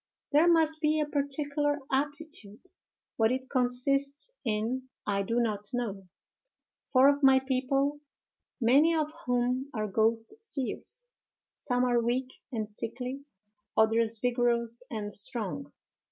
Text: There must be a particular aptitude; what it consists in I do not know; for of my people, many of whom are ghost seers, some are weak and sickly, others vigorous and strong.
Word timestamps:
There 0.31 0.47
must 0.51 0.81
be 0.81 0.99
a 0.99 1.05
particular 1.05 1.77
aptitude; 1.91 2.71
what 3.17 3.31
it 3.31 3.51
consists 3.51 4.31
in 4.43 4.89
I 5.05 5.21
do 5.21 5.39
not 5.39 5.69
know; 5.73 6.07
for 6.91 7.07
of 7.07 7.21
my 7.21 7.37
people, 7.39 7.99
many 8.59 8.95
of 8.95 9.11
whom 9.27 9.69
are 9.75 9.85
ghost 9.87 10.33
seers, 10.39 11.05
some 11.55 11.83
are 11.85 12.01
weak 12.01 12.33
and 12.51 12.67
sickly, 12.67 13.25
others 13.77 14.17
vigorous 14.17 14.81
and 14.89 15.13
strong. 15.13 15.71